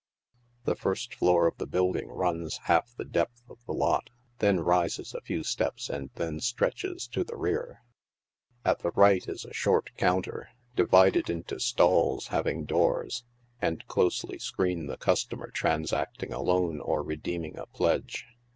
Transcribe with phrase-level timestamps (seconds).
[0.63, 5.13] The first floor of the building runs half the depth of the lot, then rises
[5.13, 7.83] a few steps and then stretches to the rear.
[8.65, 13.25] At the right is a short counter, divided into stalls having doors,
[13.61, 18.25] and closely screen the customer transacting a loan or redeeming a pledge.